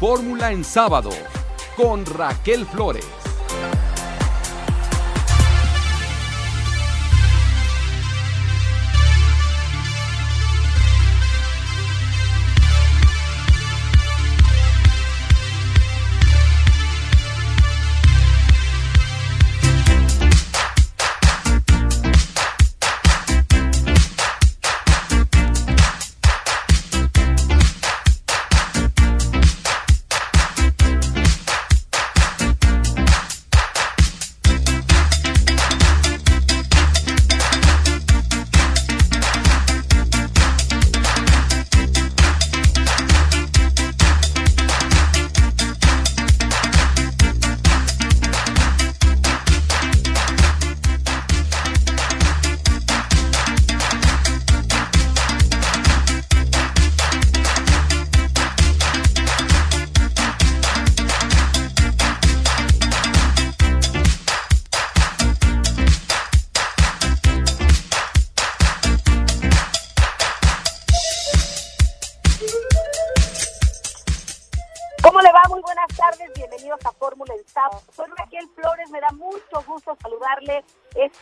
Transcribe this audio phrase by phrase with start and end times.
[0.00, 1.10] Fórmula en sábado
[1.76, 3.23] con Raquel Flores.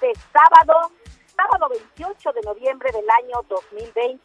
[0.02, 0.90] Este sábado,
[1.36, 4.20] sábado 28 de noviembre del año 2020.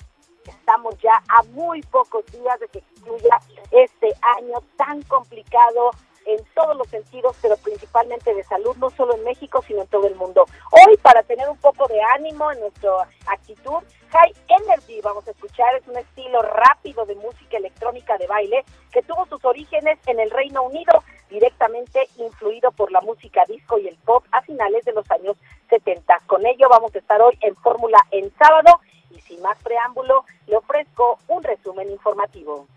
[0.47, 3.39] Estamos ya a muy pocos días de que concluya
[3.71, 5.91] este año tan complicado
[6.25, 10.07] en todos los sentidos, pero principalmente de salud, no solo en México, sino en todo
[10.07, 10.45] el mundo.
[10.71, 15.75] Hoy, para tener un poco de ánimo en nuestra actitud, High Energy, vamos a escuchar,
[15.75, 20.31] es un estilo rápido de música electrónica de baile que tuvo sus orígenes en el
[20.31, 25.09] Reino Unido, directamente influido por la música disco y el pop a finales de los
[25.11, 25.37] años
[25.69, 26.19] 70.
[26.27, 28.79] Con ello vamos a estar hoy en Fórmula en sábado
[29.11, 32.67] y sin más preámbulo, le ofrezco un resumen informativo.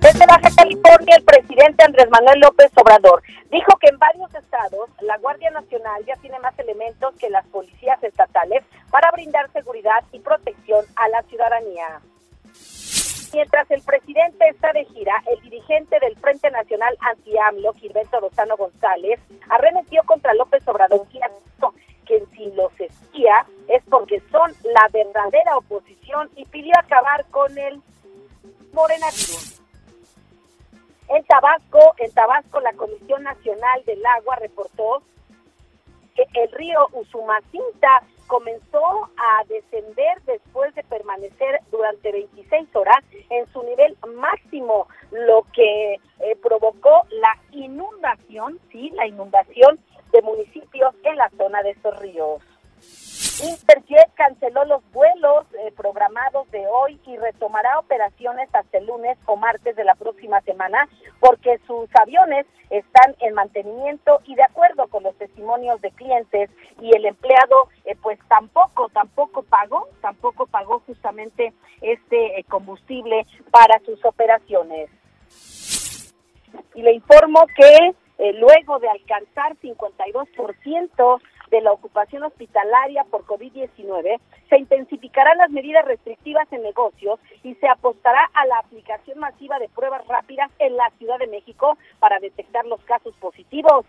[0.00, 5.16] Desde Baja California, el presidente Andrés Manuel López Obrador dijo que en varios estados la
[5.16, 10.84] Guardia Nacional ya tiene más elementos que las policías estatales para brindar seguridad y protección
[10.96, 12.02] a la ciudadanía.
[13.34, 19.18] Mientras el presidente está de gira, el dirigente del Frente Nacional Anti-AMLO, Gilberto Lozano González,
[19.50, 21.04] arremetió contra López Obrador
[22.06, 27.82] que si los espía es porque son la verdadera oposición y pidió acabar con el
[28.72, 29.64] morenatismo.
[31.08, 35.02] En Tabasco, en Tabasco, la Comisión Nacional del Agua reportó
[36.16, 43.96] el río Usumacinta comenzó a descender después de permanecer durante 26 horas en su nivel
[44.16, 49.78] máximo, lo que eh, provocó la inundación, sí, la inundación
[50.12, 52.42] de municipios en la zona de estos ríos.
[53.42, 59.36] Interjet canceló los vuelos eh, programados de hoy y retomará operaciones hasta el lunes o
[59.36, 65.02] martes de la próxima semana porque sus aviones están en mantenimiento y de acuerdo con
[65.02, 66.48] los testimonios de clientes
[66.80, 73.80] y el empleado eh, pues tampoco tampoco pagó tampoco pagó justamente este eh, combustible para
[73.80, 74.90] sus operaciones.
[76.76, 77.94] Y le informo que
[78.24, 81.20] eh, luego de alcanzar 52%
[81.50, 84.18] de la ocupación hospitalaria por COVID-19,
[84.48, 89.68] se intensificarán las medidas restrictivas en negocios y se apostará a la aplicación masiva de
[89.68, 93.84] pruebas rápidas en la Ciudad de México para detectar los casos positivos.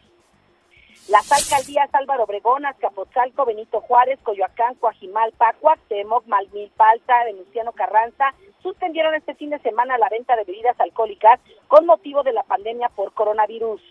[1.07, 9.35] Las alcaldías Álvaro Obregón, Azcapotzalco, Benito Juárez, Coyoacán, Coajimalpa, Cuauhtémoc, Malmilpalta, Venustiano Carranza suspendieron este
[9.35, 13.81] fin de semana la venta de bebidas alcohólicas con motivo de la pandemia por coronavirus.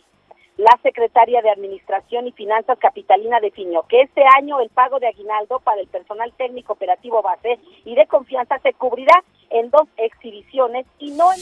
[0.56, 5.58] La secretaria de Administración y Finanzas Capitalina definió que este año el pago de aguinaldo
[5.58, 11.10] para el personal técnico operativo base y de confianza se cubrirá en dos exhibiciones y
[11.10, 11.40] no en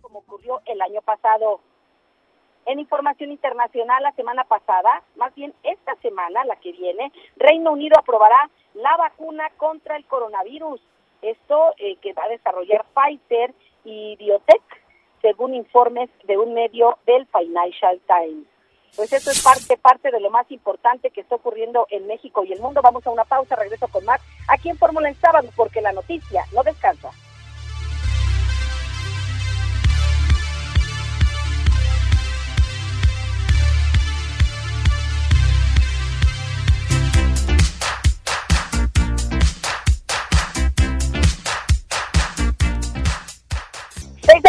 [0.00, 1.60] como ocurrió el año pasado.
[2.66, 7.98] En información internacional, la semana pasada, más bien esta semana, la que viene, Reino Unido
[7.98, 10.80] aprobará la vacuna contra el coronavirus.
[11.22, 13.52] Esto eh, que va a desarrollar Pfizer
[13.84, 14.83] y Biotech
[15.24, 18.46] según informes de un medio del Financial Times.
[18.94, 22.52] Pues eso es parte, parte de lo más importante que está ocurriendo en México y
[22.52, 22.82] el mundo.
[22.82, 26.44] Vamos a una pausa, regreso con más aquí en Fórmula en Sábado, porque la noticia
[26.54, 27.10] no descansa.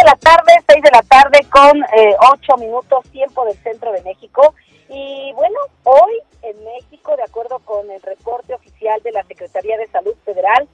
[0.06, 4.54] La tarde, 6 de la tarde con eh, 8 minutos tiempo del centro de México.
[4.88, 9.88] Y bueno, hoy en México, de acuerdo con el reporte oficial de la Secretaría de
[9.88, 10.68] Salud Federal,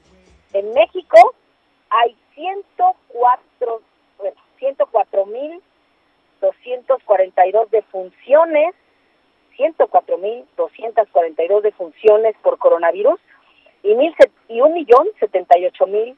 [0.53, 1.35] en México
[1.89, 2.93] hay 104
[3.43, 3.81] 104,
[4.19, 5.63] bueno, 104 mil
[6.41, 8.75] 242 defunciones,
[9.57, 13.19] 104 mil 242 defunciones por coronavirus
[13.83, 14.15] y, mil,
[14.49, 16.17] y un millón 78 mil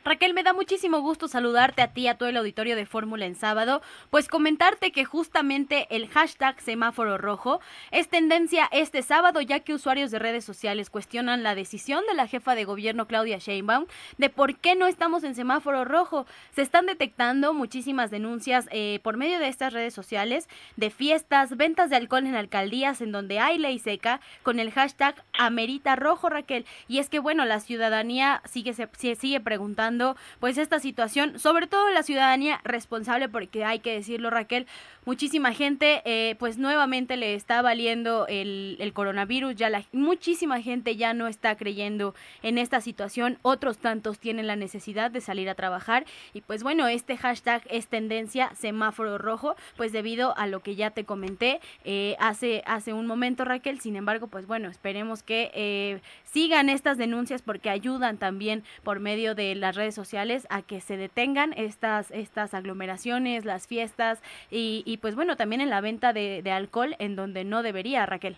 [0.06, 3.26] Raquel, me da muchísimo gusto saludarte a ti y a todo el auditorio de Fórmula
[3.26, 7.58] en sábado, pues comentarte que justamente el hashtag semáforo rojo
[7.90, 12.28] es tendencia este sábado ya que usuarios de redes sociales cuestionan la decisión de la
[12.28, 13.86] jefa de gobierno Claudia Sheinbaum
[14.16, 16.24] de por qué no estamos en semáforo rojo.
[16.54, 21.90] Se están detectando muchísimas denuncias eh, por medio de estas redes sociales de fiestas, ventas
[21.90, 26.64] de alcohol en alcaldías en donde hay ley seca con el hashtag amerita rojo Raquel.
[26.86, 28.72] Y es que bueno, la ciudadanía sigue,
[29.16, 29.95] sigue preguntando
[30.40, 34.66] pues esta situación, sobre todo la ciudadanía responsable, porque hay que decirlo Raquel,
[35.06, 41.14] muchísima gente eh, pues nuevamente le está valiendo el, coronavirus, ya la, muchísima gente ya
[41.14, 46.04] no está creyendo en esta situación, otros tantos tienen la necesidad de salir a trabajar
[46.34, 50.90] y pues bueno, este hashtag es tendencia semáforo rojo, pues debido a lo que ya
[50.90, 56.00] te comenté eh, hace, hace un momento Raquel, sin embargo pues bueno, esperemos que eh,
[56.24, 60.96] sigan estas denuncias porque ayudan también por medio de las redes sociales a que se
[60.96, 66.96] detengan estas, estas aglomeraciones, las fiestas y, pues bueno, también en la venta de, alcohol
[66.98, 68.36] en donde no debería, Raquel.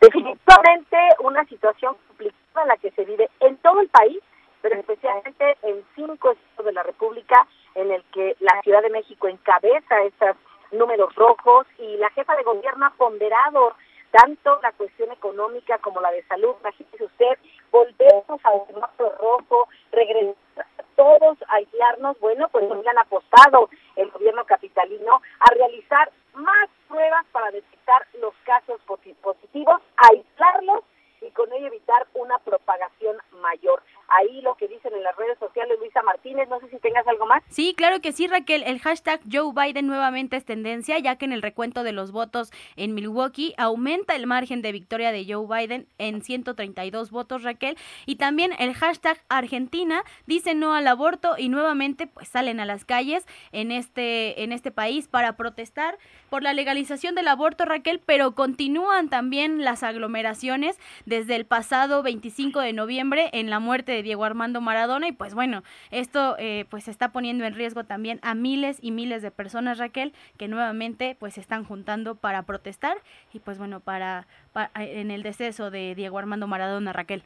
[0.00, 4.18] Definitivamente una situación complicada la que se vive en todo el país,
[4.62, 9.28] pero especialmente en cinco estados de la República en el que la Ciudad de México
[9.28, 10.36] encabeza estos
[10.72, 13.74] números rojos y la jefa de gobierno ha ponderado
[14.18, 16.56] tanto la cuestión económica como la de salud.
[16.60, 17.38] Imagínese usted,
[17.70, 20.36] volvemos a un semáforo rojo, regresar
[20.96, 27.24] todos a aislarnos, bueno, pues nos han apostado el gobierno capitalino a realizar más pruebas
[27.30, 28.80] para detectar los casos
[29.22, 30.82] positivos, aislarlos
[31.20, 35.78] y con ello evitar una propagación mayor ahí lo que dicen en las redes sociales
[35.78, 36.48] Luisa Martínez.
[36.48, 37.42] No sé si tengas algo más.
[37.48, 38.62] Sí, claro que sí, Raquel.
[38.64, 42.50] El hashtag Joe Biden nuevamente es tendencia, ya que en el recuento de los votos
[42.76, 47.76] en Milwaukee aumenta el margen de victoria de Joe Biden en 132 votos, Raquel.
[48.06, 52.84] Y también el hashtag Argentina dice no al aborto y nuevamente pues salen a las
[52.84, 55.98] calles en este, en este país para protestar
[56.30, 62.60] por la legalización del aborto, Raquel, pero continúan también las aglomeraciones desde el pasado 25
[62.60, 66.86] de noviembre en la muerte de Diego Armando Maradona y pues bueno, esto eh, pues
[66.86, 71.34] está poniendo en riesgo también a miles y miles de personas, Raquel, que nuevamente pues
[71.34, 72.98] se están juntando para protestar
[73.32, 74.26] y pues bueno, para,
[74.74, 77.22] en el deceso de Diego Armando Maradona, Raquel.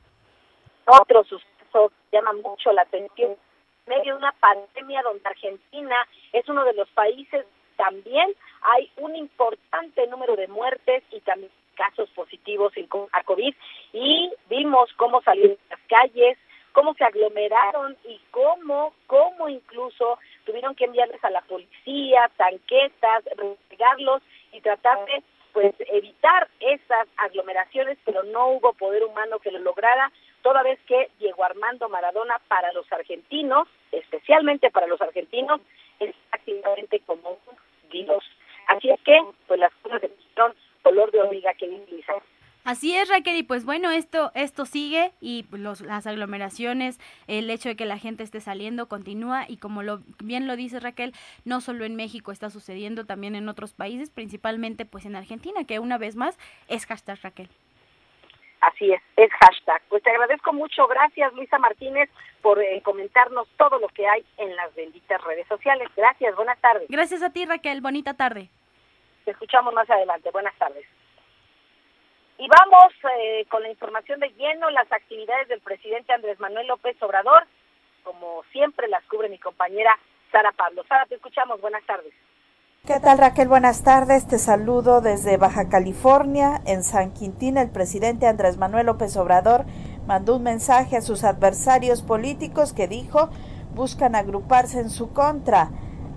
[0.87, 5.97] Otro suceso llama mucho la atención, en medio de una pandemia donde Argentina
[6.33, 7.45] es uno de los países
[7.77, 12.73] también hay un importante número de muertes y también casos positivos
[13.13, 13.55] a COVID
[13.93, 16.39] y vimos cómo salieron las calles,
[16.73, 23.25] cómo se aglomeraron y cómo, cómo incluso tuvieron que enviarles a la policía, tanquetas,
[23.71, 29.59] regarlos y tratar de pues evitar esas aglomeraciones, pero no hubo poder humano que lo
[29.59, 30.11] lograra,
[30.43, 35.61] toda vez que Diego Armando Maradona para los argentinos, especialmente para los argentinos,
[36.01, 37.57] es prácticamente como un
[37.91, 38.25] dios.
[38.69, 42.13] Así es que, pues las cosas se pusieron color de hormiga que dice
[42.65, 47.69] Así es, Raquel, y pues bueno, esto, esto sigue y los, las aglomeraciones, el hecho
[47.69, 51.13] de que la gente esté saliendo continúa y como lo, bien lo dice Raquel,
[51.45, 55.81] no solo en México está sucediendo, también en otros países, principalmente pues en Argentina, que
[55.81, 57.49] una vez más es hashtag Raquel.
[58.61, 59.83] Así es, es hashtag.
[59.89, 62.09] Pues te agradezco mucho, gracias Luisa Martínez
[62.43, 65.89] por eh, comentarnos todo lo que hay en las benditas redes sociales.
[65.97, 66.87] Gracias, buenas tardes.
[66.89, 68.51] Gracias a ti Raquel, bonita tarde.
[69.25, 70.85] Te escuchamos más adelante, buenas tardes.
[72.39, 77.01] Y vamos eh, con la información de lleno, las actividades del presidente Andrés Manuel López
[77.03, 77.47] Obrador
[78.03, 79.99] como siempre las cubre mi compañera
[80.31, 80.85] Sara Pablo.
[80.89, 81.61] Sara, te escuchamos.
[81.61, 82.13] Buenas tardes.
[82.87, 83.49] ¿Qué tal Raquel?
[83.49, 84.27] Buenas tardes.
[84.27, 86.61] Te saludo desde Baja California.
[86.67, 89.65] En San Quintín, el presidente Andrés Manuel López Obrador
[90.07, 93.31] mandó un mensaje a sus adversarios políticos que dijo
[93.75, 95.71] buscan agruparse en su contra.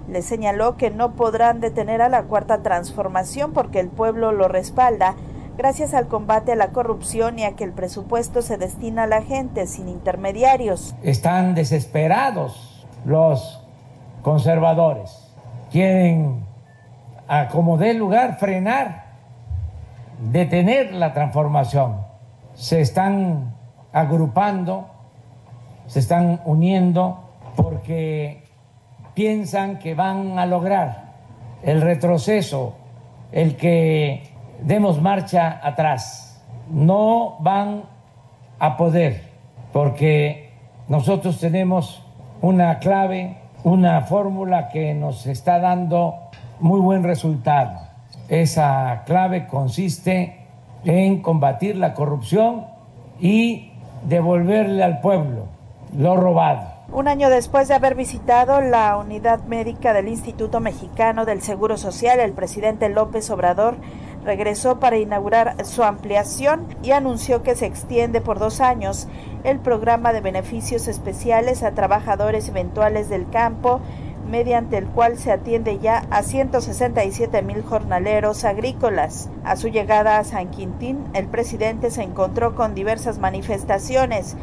[0.07, 5.15] Le señaló que no podrán detener a la cuarta transformación porque el pueblo lo respalda
[5.57, 9.21] gracias al combate a la corrupción y a que el presupuesto se destina a la
[9.21, 10.95] gente sin intermediarios.
[11.01, 13.61] Están desesperados los
[14.21, 15.33] conservadores.
[15.71, 16.45] Quieren,
[17.27, 19.05] a como dé lugar, frenar,
[20.31, 21.97] detener la transformación.
[22.53, 23.55] Se están
[23.91, 24.89] agrupando,
[25.87, 28.44] se están uniendo porque
[29.15, 31.13] piensan que van a lograr
[31.63, 32.75] el retroceso,
[33.31, 34.23] el que
[34.61, 36.43] demos marcha atrás.
[36.69, 37.83] No van
[38.59, 39.23] a poder
[39.73, 40.51] porque
[40.87, 42.03] nosotros tenemos
[42.41, 46.15] una clave, una fórmula que nos está dando
[46.59, 47.79] muy buen resultado.
[48.29, 50.45] Esa clave consiste
[50.83, 52.67] en combatir la corrupción
[53.19, 53.71] y
[54.07, 55.45] devolverle al pueblo
[55.97, 56.74] lo robado.
[56.91, 62.19] Un año después de haber visitado la unidad médica del Instituto Mexicano del Seguro Social,
[62.19, 63.75] el presidente López Obrador
[64.23, 69.07] regresó para inaugurar su ampliación y anunció que se extiende por dos años
[69.43, 73.81] el programa de beneficios especiales a trabajadores eventuales del campo,
[74.29, 79.29] mediante el cual se atiende ya a 167 mil jornaleros agrícolas.
[79.43, 84.35] A su llegada a San Quintín, el presidente se encontró con diversas manifestaciones,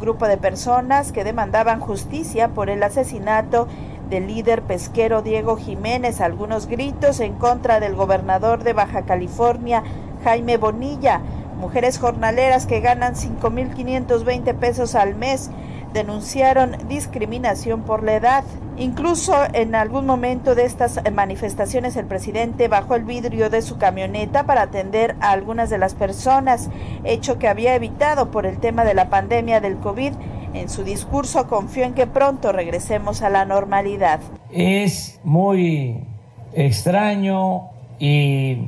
[0.00, 3.68] grupo de personas que demandaban justicia por el asesinato
[4.08, 9.84] del líder pesquero Diego Jiménez, algunos gritos en contra del gobernador de Baja California,
[10.24, 11.20] Jaime Bonilla,
[11.60, 15.50] mujeres jornaleras que ganan 5.520 pesos al mes,
[15.92, 18.44] denunciaron discriminación por la edad.
[18.76, 24.44] Incluso en algún momento de estas manifestaciones el presidente bajó el vidrio de su camioneta
[24.46, 26.70] para atender a algunas de las personas,
[27.04, 30.12] hecho que había evitado por el tema de la pandemia del COVID
[30.54, 34.20] en su discurso confió en que pronto regresemos a la normalidad.
[34.50, 36.04] Es muy
[36.52, 38.66] extraño y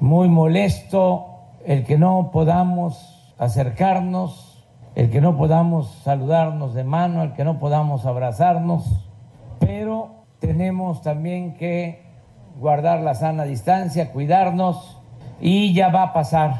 [0.00, 1.26] muy molesto
[1.66, 4.53] el que no podamos acercarnos,
[4.94, 9.08] el que no podamos saludarnos de mano, el que no podamos abrazarnos,
[9.58, 12.04] pero tenemos también que
[12.58, 15.00] guardar la sana distancia, cuidarnos
[15.40, 16.54] y ya va a pasar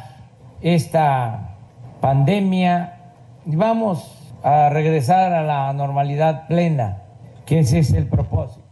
[0.60, 1.56] esta
[2.00, 2.98] pandemia
[3.46, 7.02] y vamos a regresar a la normalidad plena,
[7.46, 8.64] que ese es el propósito.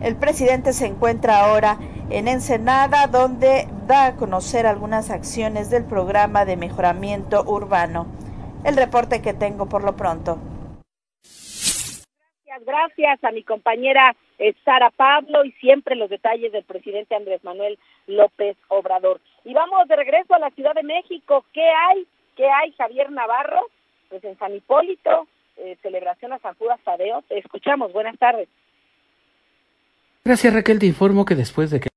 [0.00, 1.78] El presidente se encuentra ahora
[2.10, 8.06] en Ensenada, donde da a conocer algunas acciones del programa de mejoramiento urbano.
[8.64, 10.38] El reporte que tengo por lo pronto.
[12.46, 14.14] Gracias, gracias a mi compañera
[14.64, 19.20] Sara Pablo y siempre los detalles del presidente Andrés Manuel López Obrador.
[19.44, 21.44] Y vamos de regreso a la Ciudad de México.
[21.52, 22.06] ¿Qué hay?
[22.36, 23.68] ¿Qué hay, Javier Navarro?
[24.14, 27.22] pues en San Hipólito, eh, celebración a San Judas Tadeo.
[27.22, 28.48] Te escuchamos, buenas tardes.
[30.24, 31.88] Gracias Raquel, te informo que después de que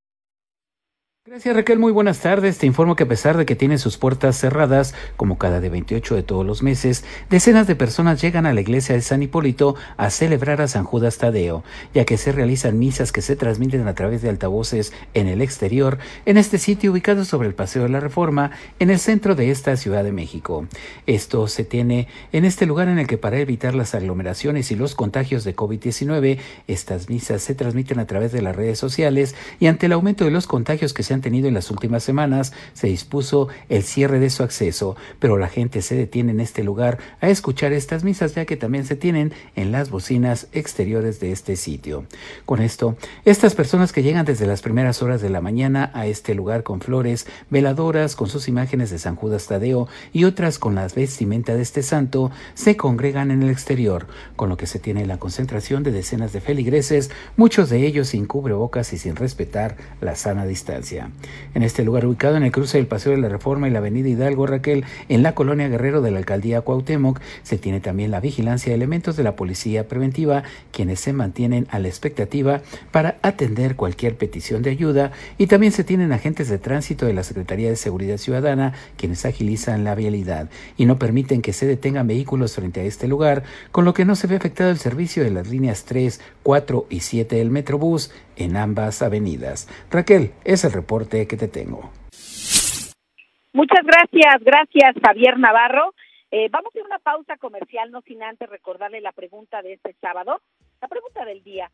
[1.29, 2.57] Gracias Raquel, muy buenas tardes.
[2.57, 6.15] Te informo que a pesar de que tiene sus puertas cerradas, como cada de 28
[6.15, 10.10] de todos los meses, decenas de personas llegan a la iglesia de San Hipólito a
[10.10, 14.22] celebrar a San Judas Tadeo, ya que se realizan misas que se transmiten a través
[14.22, 18.51] de altavoces en el exterior, en este sitio ubicado sobre el Paseo de la Reforma,
[18.79, 20.65] en el centro de esta Ciudad de México.
[21.07, 24.96] Esto se tiene en este lugar en el que para evitar las aglomeraciones y los
[24.96, 29.88] contagios de COVID-19, estas misas se transmiten a través de las redes sociales y ante
[29.88, 33.47] el aumento de los contagios que se han tenido en las últimas semanas, se dispuso
[33.69, 37.74] el cierre de su acceso, pero la gente se detiene en este lugar a escuchar
[37.74, 42.05] estas misas ya que también se tienen en las bocinas exteriores de este sitio.
[42.45, 46.36] Con esto, estas personas que llegan desde las primeras horas de la mañana a este
[46.36, 50.95] lugar con flores, veladoras con sus imágenes de San Judas Tadeo y otras con las
[50.95, 55.17] vestimenta de este santo, se congregan en el exterior, con lo que se tiene la
[55.17, 60.45] concentración de decenas de feligreses, muchos de ellos sin cubrebocas y sin respetar la sana
[60.45, 61.06] distancia.
[61.53, 64.09] En este lugar ubicado en el cruce del Paseo de la Reforma y la Avenida
[64.09, 68.69] Hidalgo Raquel, en la colonia Guerrero de la Alcaldía Cuauhtémoc, se tiene también la vigilancia
[68.69, 72.61] de elementos de la Policía Preventiva, quienes se mantienen a la expectativa
[72.91, 77.23] para atender cualquier petición de ayuda, y también se tienen agentes de tránsito de la
[77.23, 82.53] Secretaría de Seguridad Ciudadana, quienes agilizan la vialidad y no permiten que se detengan vehículos
[82.53, 85.47] frente a este lugar, con lo que no se ve afectado el servicio de las
[85.47, 89.67] líneas 3, 4 y 7 del Metrobús en ambas avenidas.
[89.89, 91.91] Raquel, es el reporte que te tengo.
[93.53, 95.94] Muchas gracias, gracias Javier Navarro.
[96.29, 100.41] Eh, vamos a una pausa comercial, no sin antes recordarle la pregunta de este sábado,
[100.82, 101.72] la pregunta del día.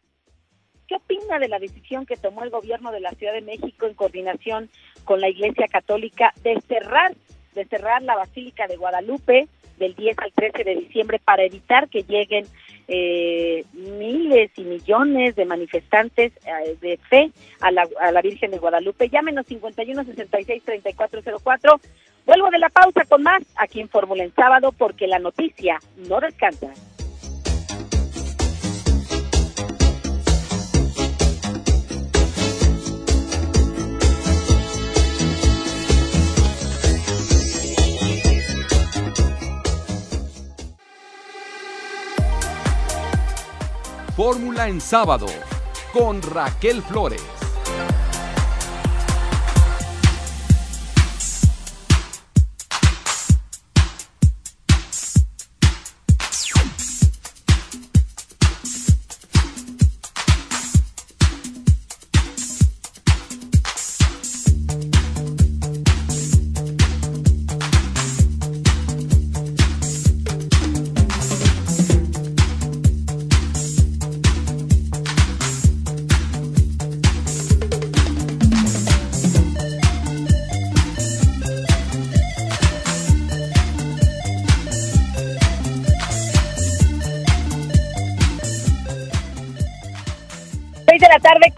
[0.88, 3.96] ¿Qué opina de la decisión que tomó el gobierno de la Ciudad de México en
[3.96, 4.70] coordinación
[5.06, 7.14] con la Iglesia Católica de cerrar,
[7.54, 12.04] de cerrar la Basílica de Guadalupe del 10 al 13 de diciembre para evitar que
[12.04, 12.46] lleguen
[12.88, 18.58] eh, miles y millones de manifestantes eh, de fe a la, a la Virgen de
[18.58, 19.10] Guadalupe.
[19.10, 21.80] Llámenos 51 66 3404.
[22.26, 26.20] Vuelvo de la pausa con más aquí en Fórmula en sábado porque la noticia no
[26.20, 26.72] descansa.
[44.16, 45.26] Fórmula en sábado
[45.92, 47.43] con Raquel Flores.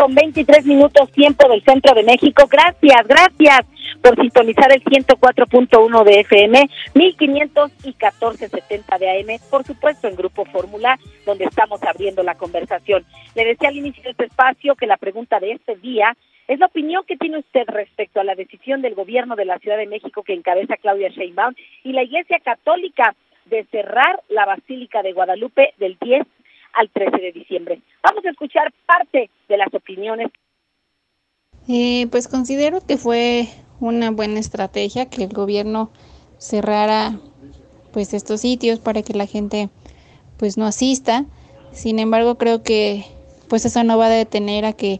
[0.05, 2.47] Con 23 minutos tiempo del centro de México.
[2.47, 3.61] Gracias, gracias
[4.03, 10.45] por sintonizar el 104.1 de FM, 1500 y 1470 de AM, por supuesto en Grupo
[10.45, 13.03] Fórmula, donde estamos abriendo la conversación.
[13.33, 16.15] Le decía al inicio de este espacio que la pregunta de este día
[16.47, 19.77] es la opinión que tiene usted respecto a la decisión del gobierno de la Ciudad
[19.77, 25.13] de México que encabeza Claudia Sheinbaum y la Iglesia Católica de cerrar la Basílica de
[25.13, 26.27] Guadalupe del 10
[26.75, 27.81] al 13 de diciembre.
[28.03, 30.31] Vamos a escuchar parte de las opiniones.
[31.67, 33.47] Eh, pues considero que fue
[33.79, 35.91] una buena estrategia que el gobierno
[36.37, 37.19] cerrara
[37.91, 39.69] pues estos sitios para que la gente
[40.37, 41.25] pues no asista.
[41.71, 43.05] Sin embargo, creo que
[43.47, 44.99] pues eso no va a detener a que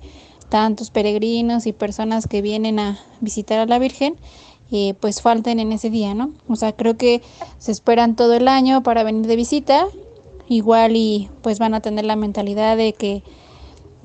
[0.49, 4.15] tantos peregrinos y personas que vienen a visitar a la Virgen
[4.71, 6.33] eh, pues falten en ese día, ¿no?
[6.47, 7.21] O sea, creo que
[7.59, 9.87] se esperan todo el año para venir de visita
[10.47, 13.23] igual y pues van a tener la mentalidad de que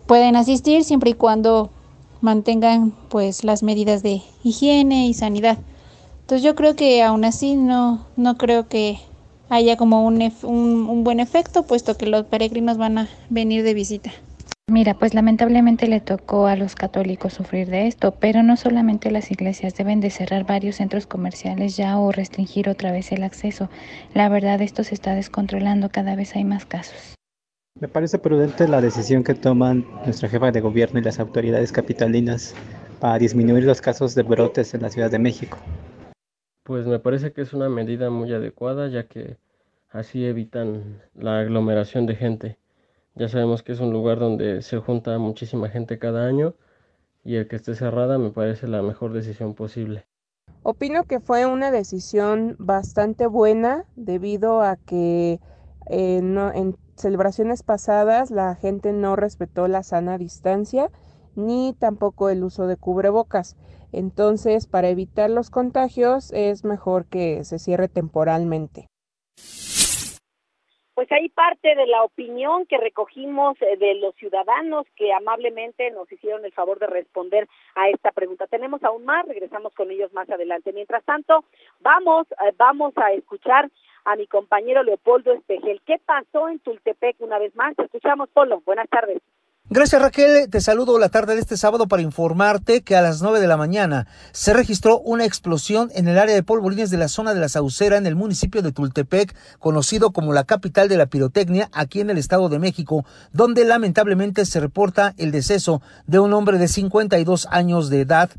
[0.06, 1.70] pueden asistir siempre y cuando
[2.20, 5.58] mantengan pues las medidas de higiene y sanidad.
[6.22, 8.98] Entonces yo creo que aún así no, no creo que
[9.48, 13.74] haya como un, un, un buen efecto puesto que los peregrinos van a venir de
[13.74, 14.12] visita.
[14.70, 19.32] Mira, pues lamentablemente le tocó a los católicos sufrir de esto, pero no solamente las
[19.32, 23.68] iglesias deben de cerrar varios centros comerciales ya o restringir otra vez el acceso.
[24.14, 27.16] La verdad esto se está descontrolando, cada vez hay más casos.
[27.80, 32.54] Me parece prudente la decisión que toman nuestra jefa de gobierno y las autoridades capitalinas
[33.00, 35.58] para disminuir los casos de brotes en la Ciudad de México.
[36.62, 39.36] Pues me parece que es una medida muy adecuada ya que
[39.88, 42.59] así evitan la aglomeración de gente.
[43.20, 46.54] Ya sabemos que es un lugar donde se junta muchísima gente cada año
[47.22, 50.06] y el que esté cerrada me parece la mejor decisión posible.
[50.62, 55.38] Opino que fue una decisión bastante buena debido a que
[55.90, 60.90] eh, en celebraciones pasadas la gente no respetó la sana distancia
[61.36, 63.54] ni tampoco el uso de cubrebocas.
[63.92, 68.89] Entonces, para evitar los contagios es mejor que se cierre temporalmente
[71.00, 76.12] pues hay parte de la opinión que recogimos eh, de los ciudadanos que amablemente nos
[76.12, 78.46] hicieron el favor de responder a esta pregunta.
[78.46, 80.74] Tenemos aún más, regresamos con ellos más adelante.
[80.74, 81.42] Mientras tanto,
[81.80, 83.70] vamos, eh, vamos a escuchar
[84.04, 85.80] a mi compañero Leopoldo Espejel.
[85.86, 87.78] ¿Qué pasó en Tultepec una vez más?
[87.78, 88.60] Escuchamos, Polo.
[88.66, 89.22] Buenas tardes.
[89.72, 93.38] Gracias Raquel, te saludo la tarde de este sábado para informarte que a las 9
[93.38, 97.34] de la mañana se registró una explosión en el área de polvorines de la zona
[97.34, 101.68] de la Saucera en el municipio de Tultepec, conocido como la capital de la pirotecnia
[101.72, 106.58] aquí en el Estado de México, donde lamentablemente se reporta el deceso de un hombre
[106.58, 108.30] de 52 años de edad.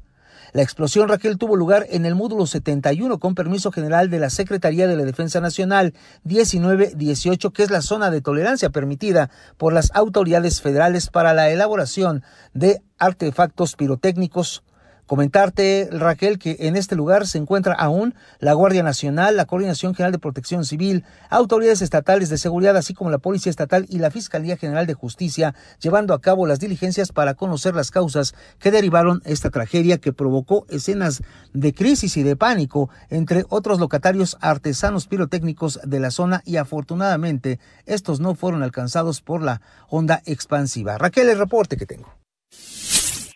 [0.54, 4.86] La explosión, Raquel, tuvo lugar en el módulo 71 con permiso general de la Secretaría
[4.86, 5.94] de la Defensa Nacional
[6.26, 12.24] 1918, que es la zona de tolerancia permitida por las autoridades federales para la elaboración
[12.54, 14.64] de artefactos pirotécnicos
[15.12, 20.14] Comentarte, Raquel, que en este lugar se encuentra aún la Guardia Nacional, la Coordinación General
[20.14, 24.56] de Protección Civil, autoridades estatales de seguridad, así como la Policía Estatal y la Fiscalía
[24.56, 29.50] General de Justicia, llevando a cabo las diligencias para conocer las causas que derivaron esta
[29.50, 31.22] tragedia que provocó escenas
[31.52, 37.60] de crisis y de pánico entre otros locatarios artesanos pirotécnicos de la zona y afortunadamente
[37.86, 40.98] estos no fueron alcanzados por la onda expansiva.
[40.98, 42.16] Raquel, el reporte que tengo.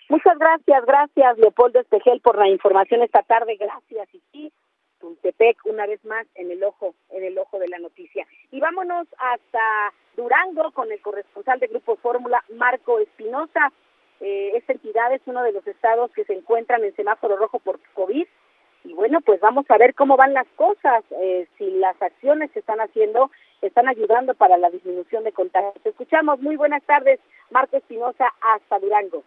[0.07, 4.53] Muchas gracias, gracias Leopoldo Espejel por la información esta tarde, gracias y sí,
[4.99, 8.27] Tultepec una vez más en el ojo, en el ojo de la noticia.
[8.51, 13.71] Y vámonos hasta Durango con el corresponsal de Grupo Fórmula, Marco Espinosa.
[14.21, 17.79] Eh, esta entidad es uno de los estados que se encuentran en semáforo rojo por
[17.93, 18.27] COVID.
[18.83, 22.59] Y bueno, pues vamos a ver cómo van las cosas, eh, si las acciones que
[22.59, 25.83] están haciendo están ayudando para la disminución de contagios.
[25.83, 29.23] Escuchamos, muy buenas tardes, Marco Espinosa, hasta Durango.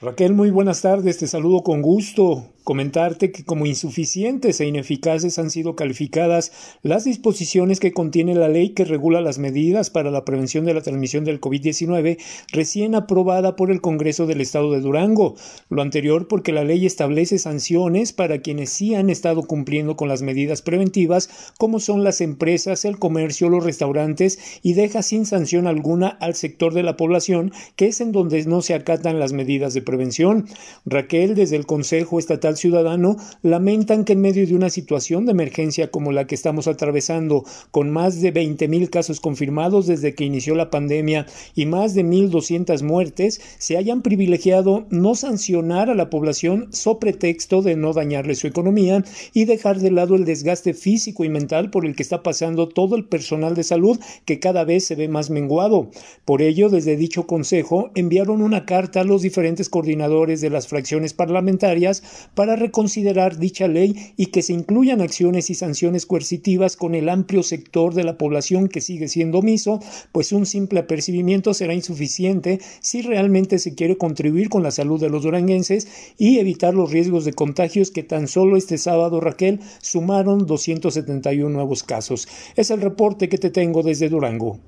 [0.00, 2.46] Raquel, muy buenas tardes, te saludo con gusto.
[2.62, 8.74] Comentarte que como insuficientes e ineficaces han sido calificadas las disposiciones que contiene la ley
[8.74, 12.18] que regula las medidas para la prevención de la transmisión del COVID-19
[12.52, 15.34] recién aprobada por el Congreso del Estado de Durango.
[15.70, 20.20] Lo anterior porque la ley establece sanciones para quienes sí han estado cumpliendo con las
[20.20, 26.08] medidas preventivas, como son las empresas, el comercio, los restaurantes, y deja sin sanción alguna
[26.08, 29.87] al sector de la población, que es en donde no se acatan las medidas de
[29.88, 30.46] prevención.
[30.84, 35.90] Raquel, desde el Consejo Estatal Ciudadano, lamentan que en medio de una situación de emergencia
[35.90, 40.54] como la que estamos atravesando, con más de 20 mil casos confirmados desde que inició
[40.54, 41.24] la pandemia
[41.54, 47.62] y más de 1.200 muertes, se hayan privilegiado no sancionar a la población so pretexto
[47.62, 51.86] de no dañarle su economía y dejar de lado el desgaste físico y mental por
[51.86, 55.30] el que está pasando todo el personal de salud que cada vez se ve más
[55.30, 55.88] menguado.
[56.26, 61.14] Por ello, desde dicho consejo, enviaron una carta a los diferentes coordinadores de las fracciones
[61.14, 67.08] parlamentarias para reconsiderar dicha ley y que se incluyan acciones y sanciones coercitivas con el
[67.08, 69.78] amplio sector de la población que sigue siendo omiso,
[70.10, 75.10] pues un simple apercibimiento será insuficiente si realmente se quiere contribuir con la salud de
[75.10, 75.86] los duranguenses
[76.18, 81.84] y evitar los riesgos de contagios que tan solo este sábado, Raquel, sumaron 271 nuevos
[81.84, 82.26] casos.
[82.56, 84.58] Es el reporte que te tengo desde Durango.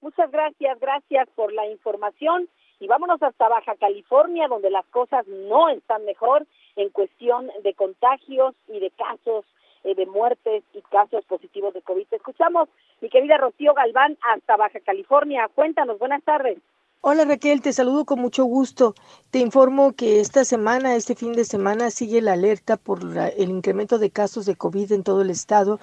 [0.00, 2.48] Muchas gracias, gracias por la información.
[2.80, 8.54] Y vámonos hasta Baja California, donde las cosas no están mejor en cuestión de contagios
[8.68, 9.44] y de casos
[9.84, 12.06] eh, de muertes y casos positivos de COVID.
[12.10, 12.68] escuchamos,
[13.00, 15.48] mi querida Rocío Galván, hasta Baja California.
[15.54, 16.58] Cuéntanos, buenas tardes.
[17.00, 18.94] Hola Raquel, te saludo con mucho gusto.
[19.30, 22.98] Te informo que esta semana, este fin de semana, sigue la alerta por
[23.36, 25.78] el incremento de casos de COVID en todo el estado.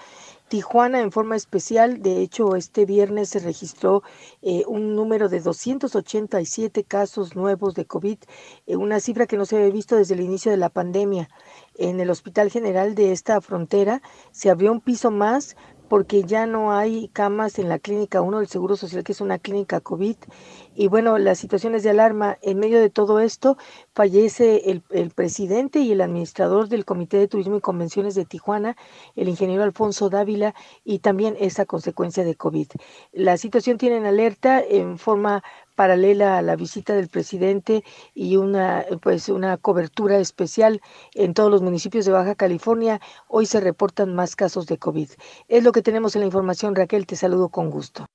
[0.48, 4.04] Tijuana en forma especial, de hecho este viernes se registró
[4.44, 8.20] eh, un número de 287 casos nuevos de COVID,
[8.68, 11.30] eh, una cifra que no se había visto desde el inicio de la pandemia.
[11.74, 16.74] En el Hospital General de esta frontera se abrió un piso más porque ya no
[16.74, 20.16] hay camas en la clínica 1 del Seguro Social, que es una clínica COVID.
[20.76, 22.38] Y bueno, la situación es de alarma.
[22.42, 23.58] En medio de todo esto,
[23.94, 28.76] fallece el, el, presidente y el administrador del Comité de Turismo y Convenciones de Tijuana,
[29.16, 32.68] el ingeniero Alfonso Dávila, y también esa consecuencia de COVID.
[33.14, 35.44] La situación tiene en alerta en forma
[35.76, 37.84] paralela a la visita del presidente
[38.14, 40.82] y una pues una cobertura especial
[41.14, 43.00] en todos los municipios de Baja California.
[43.28, 45.10] Hoy se reportan más casos de COVID.
[45.48, 48.06] Es lo que tenemos en la información, Raquel, te saludo con gusto.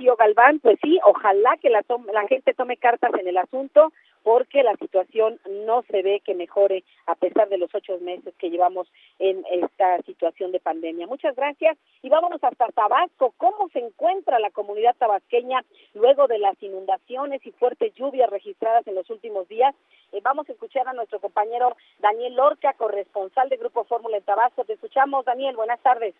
[0.00, 0.60] Rocío Galván.
[0.60, 5.40] Pues sí, ojalá que la, la gente tome cartas en el asunto porque la situación
[5.64, 8.86] no se ve que mejore a pesar de los ocho meses que llevamos
[9.18, 11.06] en esta situación de pandemia.
[11.06, 13.32] Muchas gracias y vámonos hasta Tabasco.
[13.38, 18.94] ¿Cómo se encuentra la comunidad tabasqueña luego de las inundaciones y fuertes lluvias registradas en
[18.94, 19.74] los últimos días?
[20.12, 24.64] Eh, vamos a escuchar a nuestro compañero Daniel Lorca, corresponsal de Grupo Fórmula en Tabasco.
[24.64, 25.56] Te escuchamos, Daniel.
[25.56, 26.14] Buenas tardes.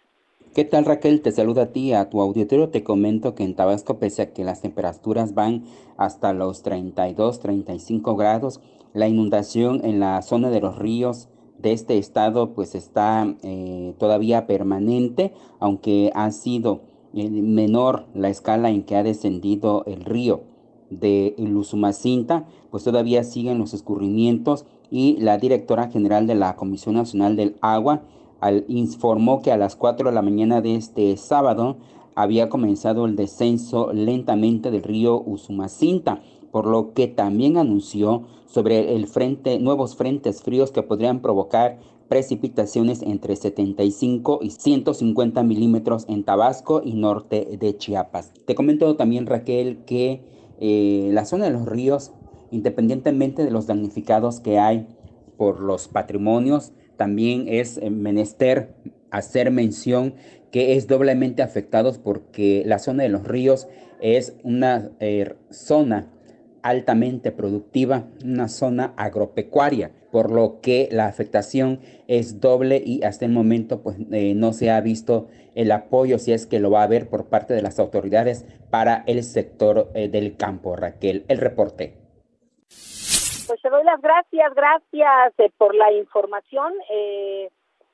[0.55, 1.23] ¿Qué tal Raquel?
[1.23, 2.71] Te saluda a ti, a tu auditorio.
[2.71, 5.63] Te comento que en Tabasco, pese a que las temperaturas van
[5.97, 8.61] hasta los 32, 35 grados,
[8.93, 14.49] la inundación en la zona de los ríos de este estado pues está eh, todavía
[14.49, 16.81] permanente, aunque ha sido
[17.15, 20.43] eh, menor la escala en que ha descendido el río
[20.91, 27.37] de Luzumacinta, pues todavía siguen los escurrimientos y la directora general de la Comisión Nacional
[27.37, 28.03] del Agua
[28.69, 31.77] informó que a las 4 de la mañana de este sábado
[32.15, 39.07] había comenzado el descenso lentamente del río Usumacinta, por lo que también anunció sobre el
[39.07, 46.83] frente, nuevos frentes fríos que podrían provocar precipitaciones entre 75 y 150 milímetros en Tabasco
[46.85, 48.33] y norte de Chiapas.
[48.47, 50.25] Te comento también, Raquel, que
[50.59, 52.13] eh, la zona de los ríos
[52.51, 54.87] independientemente de los damnificados que hay
[55.37, 58.75] por los patrimonios, también es eh, menester
[59.11, 60.17] hacer mención
[60.51, 63.69] que es doblemente afectados porque la zona de los ríos
[64.03, 66.11] es una eh, zona
[66.61, 73.33] altamente productiva, una zona agropecuaria, por lo que la afectación es doble y hasta el
[73.33, 76.85] momento pues eh, no se ha visto el apoyo, si es que lo va a
[76.85, 80.77] haber por parte de las autoridades para el sector del campo.
[80.77, 82.00] Raquel, el reporte.
[83.51, 86.73] Pues te doy las gracias, gracias eh, por la información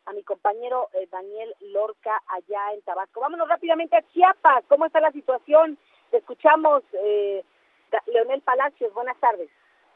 [0.05, 3.21] a mi compañero Daniel Lorca allá en Tabasco.
[3.23, 4.64] Vámonos rápidamente a Chiapas.
[4.69, 5.79] ¿Cómo está la situación?
[6.11, 6.83] Te escuchamos.
[6.92, 9.49] Leonel Palacios, buenas tardes.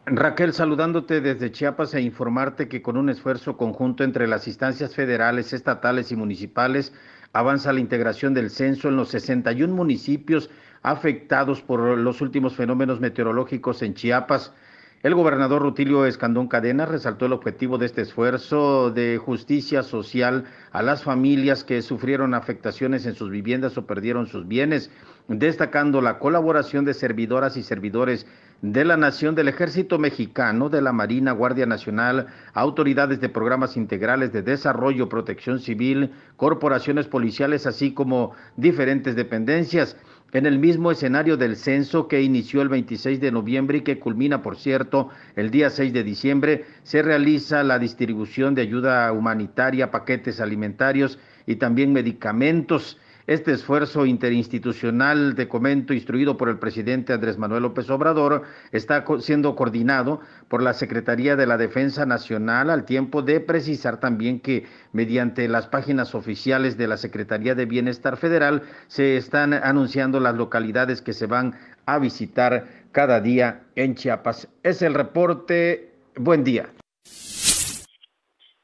[0.07, 5.53] Raquel, saludándote desde Chiapas e informarte que con un esfuerzo conjunto entre las instancias federales,
[5.53, 6.95] estatales y municipales,
[7.35, 10.49] avanza la integración del censo en los 61 municipios
[10.83, 14.55] afectados por los últimos fenómenos meteorológicos en Chiapas.
[15.03, 20.83] El gobernador Rutilio Escandón Cadena resaltó el objetivo de este esfuerzo de justicia social a
[20.83, 24.91] las familias que sufrieron afectaciones en sus viviendas o perdieron sus bienes,
[25.27, 28.27] destacando la colaboración de servidoras y servidores
[28.61, 34.35] de la Nación, del Ejército Mexicano, de la Marina, Guardia Nacional, autoridades de programas integrales
[34.35, 39.97] de desarrollo, protección civil, corporaciones policiales, así como diferentes dependencias
[40.33, 44.43] en el mismo escenario del censo que inició el 26 de noviembre y que culmina,
[44.43, 50.41] por cierto, el día 6 de diciembre, se realiza la distribución de ayuda humanitaria, paquetes
[50.41, 52.99] alimentarios y también medicamentos.
[53.31, 59.55] Este esfuerzo interinstitucional, de comento, instruido por el presidente Andrés Manuel López Obrador, está siendo
[59.55, 65.47] coordinado por la Secretaría de la Defensa Nacional al tiempo de precisar también que mediante
[65.47, 71.13] las páginas oficiales de la Secretaría de Bienestar Federal se están anunciando las localidades que
[71.13, 71.55] se van
[71.87, 74.49] a visitar cada día en Chiapas.
[74.65, 75.93] Es el reporte.
[76.17, 76.69] Buen día.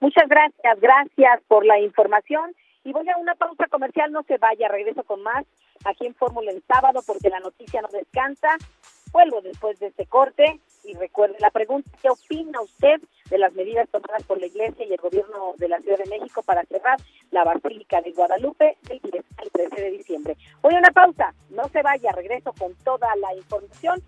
[0.01, 2.51] Muchas gracias, gracias por la información.
[2.87, 5.45] Y voy a una pausa comercial, no se vaya, regreso con más
[5.85, 8.57] aquí en Fórmula en sábado porque la noticia no descansa.
[9.11, 13.89] Vuelvo después de este corte y recuerde la pregunta, ¿qué opina usted de las medidas
[13.89, 16.97] tomadas por la Iglesia y el gobierno de la Ciudad de México para cerrar
[17.33, 20.37] la Basílica de Guadalupe el 10 al 13 de diciembre?
[20.63, 24.01] Voy a una pausa, no se vaya, regreso con toda la información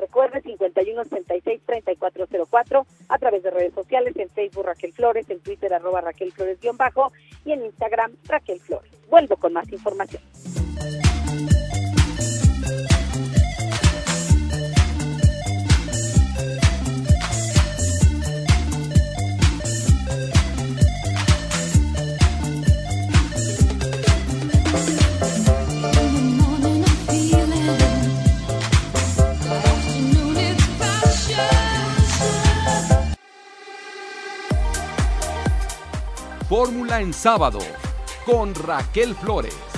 [0.00, 6.32] Recuerde 5166-3404 a través de redes sociales, en Facebook Raquel Flores, en Twitter arroba Raquel
[6.32, 7.12] Flores-bajo
[7.44, 8.90] y en Instagram Raquel Flores.
[9.10, 10.22] Vuelvo con más información.
[36.50, 37.60] 'Fórmula en sábado
[38.26, 39.69] con Raquel Flores.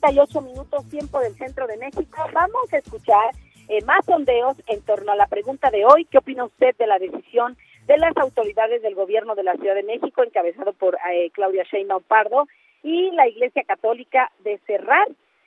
[0.00, 2.22] 38 minutos tiempo del centro de México.
[2.32, 3.34] Vamos a escuchar
[3.68, 6.06] eh, más sondeos en torno a la pregunta de hoy.
[6.06, 9.82] ¿Qué opina usted de la decisión de las autoridades del gobierno de la Ciudad de
[9.82, 12.46] México, encabezado por eh, Claudia Sheinbaum Pardo,
[12.82, 15.06] y la Iglesia Católica de cerrar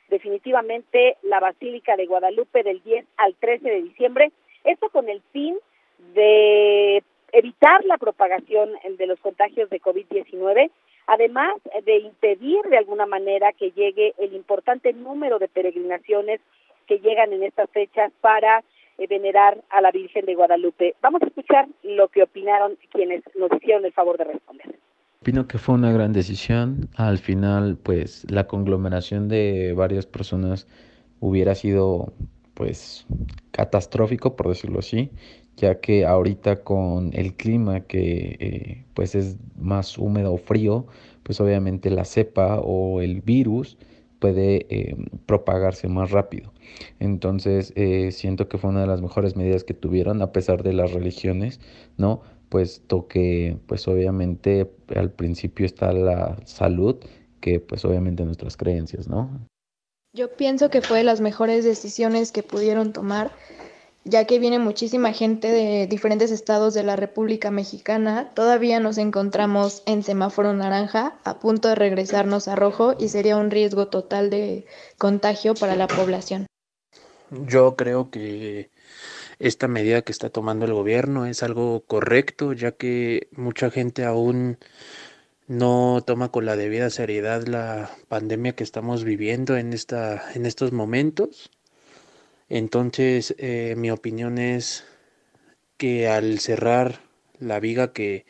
[0.09, 4.31] definitivamente la Basílica de Guadalupe del 10 al 13 de diciembre?
[4.63, 5.57] Esto con el fin
[6.13, 10.69] de evitar la propagación de los contagios de COVID-19
[11.07, 11.53] además
[11.85, 16.39] de impedir de alguna manera que llegue el importante número de peregrinaciones
[16.87, 18.63] que llegan en estas fechas para
[18.97, 20.95] eh, venerar a la Virgen de Guadalupe.
[21.01, 24.79] Vamos a escuchar lo que opinaron quienes nos hicieron el favor de responder.
[25.21, 26.89] Opino que fue una gran decisión.
[26.97, 30.67] Al final, pues la conglomeración de varias personas
[31.19, 32.13] hubiera sido
[32.53, 33.07] pues
[33.51, 35.09] catastrófico, por decirlo así,
[35.57, 40.87] ya que ahorita con el clima que eh, pues es más húmedo o frío,
[41.23, 43.77] pues obviamente la cepa o el virus
[44.19, 46.53] puede eh, propagarse más rápido.
[46.99, 50.73] Entonces eh, siento que fue una de las mejores medidas que tuvieron a pesar de
[50.73, 51.59] las religiones,
[51.97, 52.21] ¿no?
[52.49, 56.97] Puesto que pues obviamente al principio está la salud
[57.41, 59.29] que pues obviamente nuestras creencias, ¿no?
[60.15, 63.31] Yo pienso que fue de las mejores decisiones que pudieron tomar,
[64.05, 68.31] ya que viene muchísima gente de diferentes estados de la República Mexicana.
[68.33, 73.49] Todavía nos encontramos en semáforo naranja, a punto de regresarnos a rojo y sería un
[73.49, 74.65] riesgo total de
[74.97, 76.47] contagio para la población.
[77.29, 78.69] Yo creo que
[79.39, 84.57] esta medida que está tomando el gobierno es algo correcto, ya que mucha gente aún
[85.47, 90.71] no toma con la debida seriedad la pandemia que estamos viviendo en, esta, en estos
[90.71, 91.49] momentos.
[92.53, 94.83] Entonces, eh, mi opinión es
[95.75, 96.99] que al cerrar
[97.39, 98.27] la viga que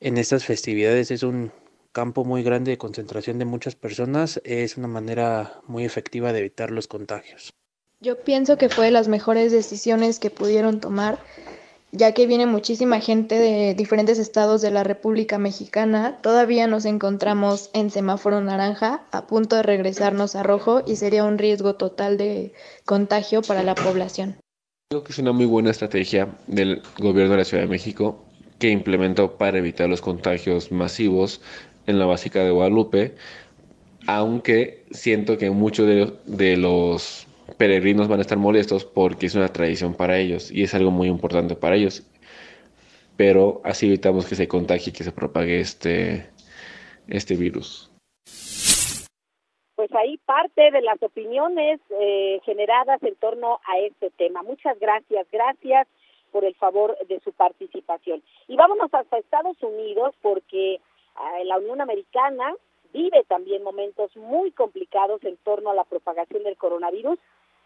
[0.00, 1.52] en estas festividades es un
[1.92, 6.72] campo muy grande de concentración de muchas personas, es una manera muy efectiva de evitar
[6.72, 7.54] los contagios.
[8.00, 11.20] Yo pienso que fue de las mejores decisiones que pudieron tomar
[11.92, 16.18] ya que viene muchísima gente de diferentes estados de la República Mexicana.
[16.22, 21.38] Todavía nos encontramos en semáforo naranja, a punto de regresarnos a rojo y sería un
[21.38, 22.52] riesgo total de
[22.84, 24.36] contagio para la población.
[24.90, 28.24] Creo que es una muy buena estrategia del gobierno de la Ciudad de México
[28.58, 31.40] que implementó para evitar los contagios masivos
[31.86, 33.14] en la básica de Guadalupe,
[34.06, 39.48] aunque siento que muchos de, de los peregrinos van a estar molestos porque es una
[39.48, 42.06] tradición para ellos y es algo muy importante para ellos.
[43.16, 46.30] Pero así evitamos que se contagie que se propague este,
[47.08, 47.90] este virus.
[49.74, 54.42] Pues ahí parte de las opiniones eh, generadas en torno a este tema.
[54.42, 55.88] Muchas gracias, gracias
[56.32, 58.22] por el favor de su participación.
[58.46, 62.54] Y vámonos hasta Estados Unidos porque eh, la Unión Americana
[62.92, 67.18] vive también momentos muy complicados en torno a la propagación del coronavirus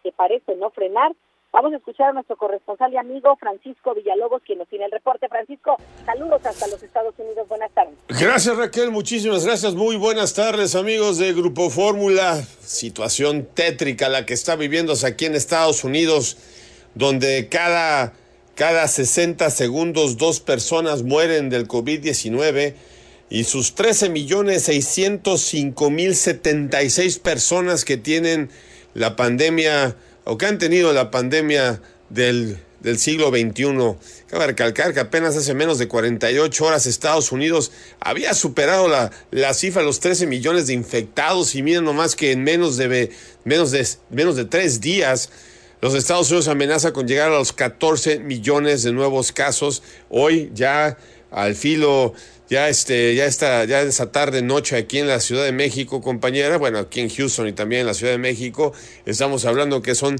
[0.05, 1.11] que parece no frenar.
[1.51, 5.27] Vamos a escuchar a nuestro corresponsal y amigo Francisco Villalobos, quien nos tiene el reporte.
[5.27, 7.47] Francisco, saludos hasta los Estados Unidos.
[7.47, 7.95] Buenas tardes.
[8.09, 9.73] Gracias Raquel, muchísimas gracias.
[9.73, 12.35] Muy buenas tardes amigos de Grupo Fórmula.
[12.59, 16.37] Situación tétrica la que está viviéndose aquí en Estados Unidos,
[16.93, 18.13] donde cada,
[18.53, 22.75] cada 60 segundos dos personas mueren del COVID-19
[23.29, 28.51] y sus 13 millones 605 mil 76 personas que tienen
[28.95, 31.79] la pandemia o que han tenido la pandemia
[32.09, 33.97] del, del siglo XXI.
[34.27, 39.53] Cabe recalcar que apenas hace menos de 48 horas Estados Unidos había superado la, la
[39.53, 43.11] cifra de los 13 millones de infectados y miren nomás que en menos de,
[43.43, 45.29] menos de, menos de tres días
[45.81, 49.83] los Estados Unidos amenaza con llegar a los 14 millones de nuevos casos.
[50.09, 50.97] Hoy ya
[51.29, 52.13] al filo
[52.49, 56.57] ya este ya está ya esa tarde noche aquí en la Ciudad de México compañera.
[56.57, 58.73] Bueno aquí en Houston y también en la Ciudad de México.
[59.05, 60.19] Estamos hablando que son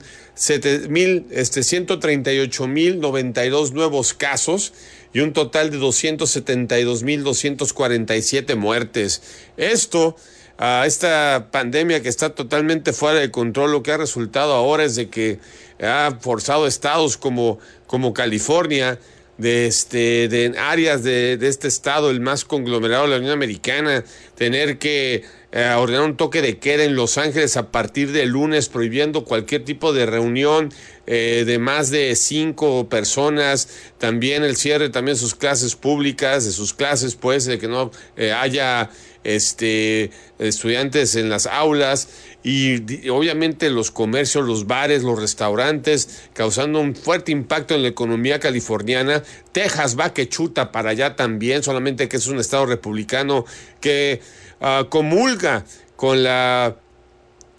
[0.89, 4.73] mil este 138 mil 92 nuevos casos
[5.13, 9.21] y un total de 272 mil 247 muertes.
[9.57, 10.15] Esto
[10.57, 14.95] a esta pandemia que está totalmente fuera de control lo que ha resultado ahora es
[14.95, 15.39] de que
[15.83, 18.97] ha forzado estados como como California
[19.37, 24.03] de, este, de áreas de, de, este estado, el más conglomerado de la Unión Americana,
[24.35, 25.23] tener que
[25.57, 29.63] eh, ordenar un toque de queda en Los Ángeles a partir de lunes, prohibiendo cualquier
[29.63, 30.69] tipo de reunión
[31.07, 36.73] eh, de más de cinco personas, también el cierre también sus clases públicas, de sus
[36.73, 38.89] clases, pues, de que no eh, haya
[39.25, 42.07] este, estudiantes en las aulas
[42.43, 48.39] y obviamente los comercios, los bares, los restaurantes, causando un fuerte impacto en la economía
[48.39, 49.23] californiana.
[49.51, 53.45] Texas va que chuta para allá también, solamente que es un estado republicano
[53.81, 54.21] que
[54.61, 56.77] uh, comulga con la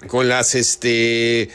[0.07, 1.51] con las este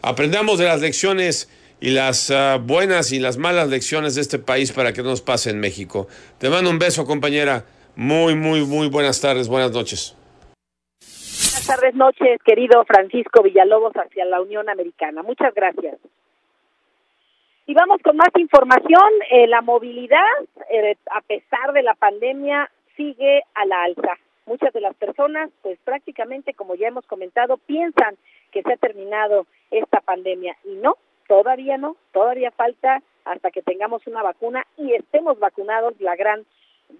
[0.00, 1.48] aprendamos de las lecciones
[1.82, 5.20] y las uh, buenas y las malas lecciones de este país para que no nos
[5.20, 6.06] pase en México.
[6.38, 7.64] Te mando un beso, compañera.
[7.96, 10.16] Muy, muy, muy buenas tardes, buenas noches.
[11.00, 15.24] Buenas tardes, noches, querido Francisco Villalobos, hacia la Unión Americana.
[15.24, 15.98] Muchas gracias.
[17.66, 19.10] Y vamos con más información.
[19.32, 20.20] Eh, la movilidad,
[20.70, 24.18] eh, a pesar de la pandemia, sigue a la alza.
[24.46, 28.16] Muchas de las personas, pues prácticamente, como ya hemos comentado, piensan
[28.52, 30.96] que se ha terminado esta pandemia y no,
[31.28, 36.44] Todavía no, todavía falta hasta que tengamos una vacuna y estemos vacunados la gran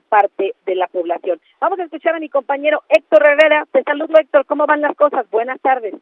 [0.09, 1.41] parte de la población.
[1.61, 3.67] Vamos a escuchar a mi compañero Héctor Herrera.
[3.73, 5.29] Te saludo Héctor, ¿cómo van las cosas?
[5.31, 5.95] Buenas tardes.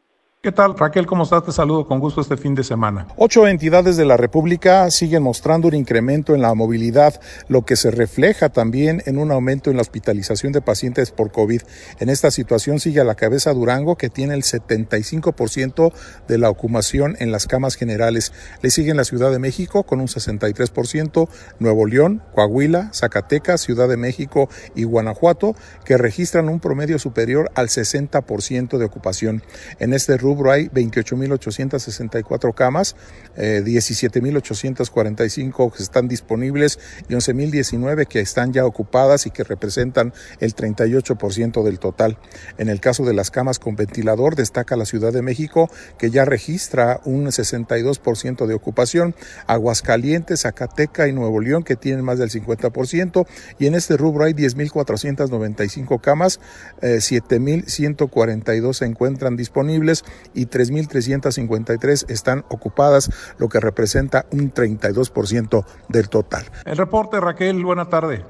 [0.43, 1.05] ¿Qué tal, Raquel?
[1.05, 1.45] ¿Cómo estás?
[1.45, 3.05] Te saludo con gusto este fin de semana.
[3.15, 7.91] Ocho entidades de la República siguen mostrando un incremento en la movilidad, lo que se
[7.91, 11.61] refleja también en un aumento en la hospitalización de pacientes por COVID.
[11.99, 15.93] En esta situación sigue a la cabeza Durango, que tiene el 75%
[16.27, 18.33] de la ocupación en las camas generales.
[18.63, 21.29] Le siguen la Ciudad de México con un 63%,
[21.59, 27.67] Nuevo León, Coahuila, Zacatecas, Ciudad de México y Guanajuato, que registran un promedio superior al
[27.67, 29.43] 60% de ocupación.
[29.77, 32.95] En este rubro hay 28.864 camas,
[33.35, 36.79] eh, 17.845 que están disponibles
[37.09, 42.17] y 11.019 que están ya ocupadas y que representan el 38% del total.
[42.57, 46.25] En el caso de las camas con ventilador, destaca la Ciudad de México que ya
[46.25, 49.15] registra un 62% de ocupación,
[49.47, 53.25] Aguascalientes, Zacateca y Nuevo León que tienen más del 50%
[53.59, 56.39] y en este rubro hay 10.495 camas,
[56.81, 60.03] eh, 7.142 se encuentran disponibles
[60.33, 66.43] y 3.353 están ocupadas, lo que representa un 32% del total.
[66.65, 68.23] El reporte, Raquel, buena tarde.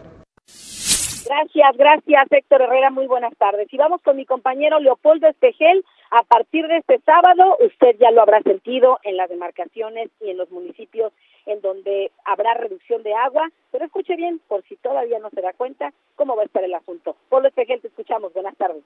[1.32, 3.72] Gracias, gracias Héctor Herrera, muy buenas tardes.
[3.72, 5.86] Y vamos con mi compañero Leopoldo Espejel.
[6.10, 10.38] A partir de este sábado, usted ya lo habrá sentido en las demarcaciones y en
[10.38, 11.14] los municipios
[11.46, 15.54] en donde habrá reducción de agua, pero escuche bien, por si todavía no se da
[15.54, 17.16] cuenta, cómo va a estar el asunto.
[17.30, 18.34] Polo Espejel, te escuchamos.
[18.34, 18.84] Buenas tardes.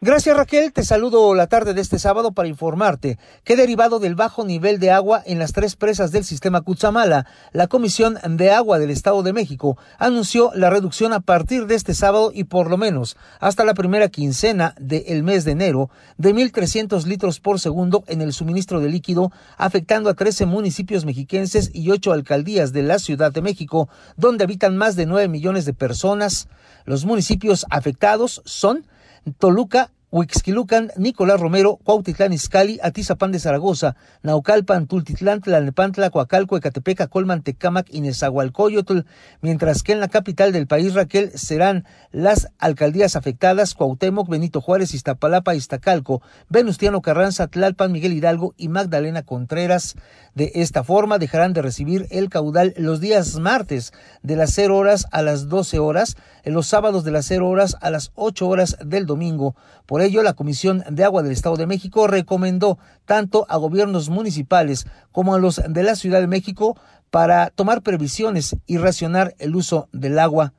[0.00, 4.44] Gracias Raquel, te saludo la tarde de este sábado para informarte que derivado del bajo
[4.44, 8.90] nivel de agua en las tres presas del sistema Cutzamala, la Comisión de Agua del
[8.90, 13.16] Estado de México anunció la reducción a partir de este sábado y por lo menos
[13.40, 18.32] hasta la primera quincena del mes de enero de 1.300 litros por segundo en el
[18.32, 23.42] suministro de líquido, afectando a 13 municipios mexiquenses y 8 alcaldías de la Ciudad de
[23.42, 26.46] México, donde habitan más de 9 millones de personas.
[26.84, 28.86] Los municipios afectados son
[29.34, 37.42] Toluca, Huixquilucan, Nicolás Romero, Cuautitlán Izcalli, Atizapán de Zaragoza, Naucalpan, Tultitlán, Tlalnepantla, Coacalco, Ecatepec, Colman,
[37.42, 39.00] Tecámac y Nezahualcóyotl,
[39.42, 44.94] mientras que en la capital del país, Raquel, serán las alcaldías afectadas, Cuauhtémoc, Benito Juárez,
[44.94, 49.94] Iztapalapa, Iztacalco, Venustiano Carranza, Tlalpan, Miguel Hidalgo y Magdalena Contreras.
[50.34, 53.92] De esta forma dejarán de recibir el caudal los días martes
[54.22, 57.90] de las 0 horas a las 12 horas, los sábados de las 0 horas a
[57.90, 59.54] las 8 horas del domingo.
[60.00, 65.34] Ello, la Comisión de Agua del Estado de México recomendó tanto a gobiernos municipales como
[65.34, 66.78] a los de la Ciudad de México
[67.10, 70.52] para tomar previsiones y racionar el uso del agua.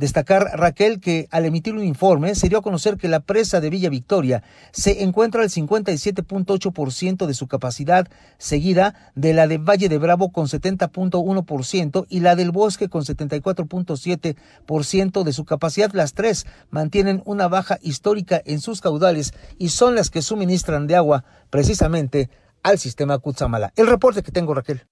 [0.00, 3.68] Destacar, Raquel, que al emitir un informe se dio a conocer que la presa de
[3.68, 4.42] Villa Victoria
[4.72, 10.46] se encuentra al 57.8% de su capacidad, seguida de la de Valle de Bravo con
[10.46, 15.92] 70.1% y la del Bosque con 74.7% de su capacidad.
[15.92, 20.96] Las tres mantienen una baja histórica en sus caudales y son las que suministran de
[20.96, 22.30] agua precisamente
[22.62, 23.74] al sistema Cutzamala.
[23.76, 24.86] El reporte que tengo, Raquel.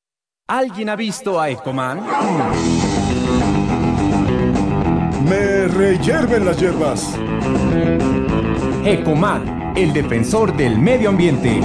[0.47, 2.03] ¿Alguien ha visto a Ecoman?
[5.79, 7.17] Me rehierven las hierbas.
[8.85, 11.61] Ecoman, el defensor del medio ambiente.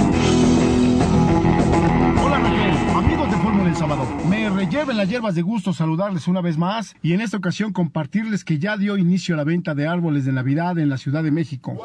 [2.24, 4.06] Hola Raquel, amigos de Fórmula El Sábado.
[4.30, 8.44] Me rehierven las hierbas de gusto saludarles una vez más y en esta ocasión compartirles
[8.44, 11.32] que ya dio inicio a la venta de árboles de Navidad en la Ciudad de
[11.32, 11.76] México.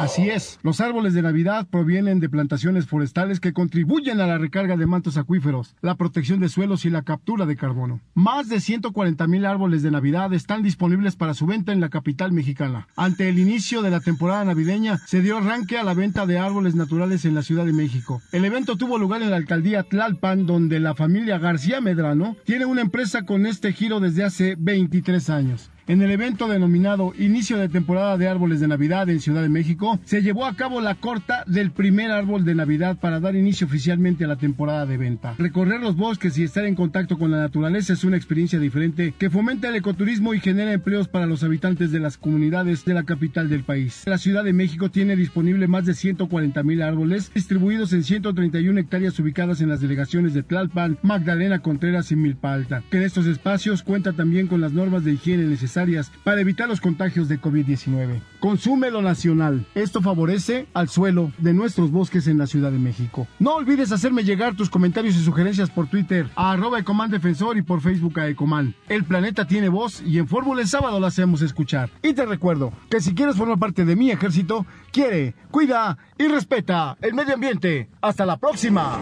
[0.00, 4.78] Así es, los árboles de Navidad provienen de plantaciones forestales que contribuyen a la recarga
[4.78, 8.00] de mantos acuíferos, la protección de suelos y la captura de carbono.
[8.14, 12.32] Más de 140 mil árboles de Navidad están disponibles para su venta en la capital
[12.32, 12.88] mexicana.
[12.96, 16.74] Ante el inicio de la temporada navideña, se dio arranque a la venta de árboles
[16.74, 18.22] naturales en la Ciudad de México.
[18.32, 22.80] El evento tuvo lugar en la alcaldía Tlalpan, donde la familia García Medrano tiene una
[22.80, 25.70] empresa con este giro desde hace 23 años.
[25.90, 29.98] En el evento denominado Inicio de temporada de árboles de Navidad en Ciudad de México,
[30.04, 34.24] se llevó a cabo la corta del primer árbol de Navidad para dar inicio oficialmente
[34.24, 35.34] a la temporada de venta.
[35.36, 39.30] Recorrer los bosques y estar en contacto con la naturaleza es una experiencia diferente que
[39.30, 43.48] fomenta el ecoturismo y genera empleos para los habitantes de las comunidades de la capital
[43.48, 44.04] del país.
[44.06, 49.18] La Ciudad de México tiene disponible más de 140 mil árboles distribuidos en 131 hectáreas
[49.18, 53.82] ubicadas en las delegaciones de Tlalpan, Magdalena Contreras y Milpa Alta, que en estos espacios
[53.82, 55.79] cuenta también con las normas de higiene necesarias
[56.24, 58.20] para evitar los contagios de COVID-19.
[58.38, 59.66] Consume lo nacional.
[59.74, 63.26] Esto favorece al suelo de nuestros bosques en la Ciudad de México.
[63.38, 67.62] No olvides hacerme llegar tus comentarios y sugerencias por Twitter a arroba Ecoman Defensor y
[67.62, 68.74] por Facebook a Ecoman.
[68.88, 71.90] El planeta tiene voz y en Fórmula el sábado la hacemos escuchar.
[72.02, 76.96] Y te recuerdo que si quieres formar parte de mi ejército, quiere, cuida y respeta
[77.00, 77.88] el medio ambiente.
[78.00, 78.98] Hasta la próxima.